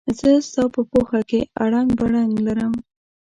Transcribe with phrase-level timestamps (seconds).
[0.17, 2.73] زه ستا په پوهه کې اړنګ بړنګ لرم.